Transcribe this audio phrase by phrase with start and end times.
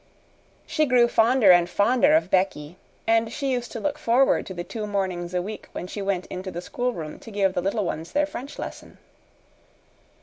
[0.65, 4.63] She grew fonder and fonder of Becky, and she used to look forward to the
[4.63, 8.11] two mornings a week when she went into the schoolroom to give the little ones
[8.11, 8.97] their French lesson.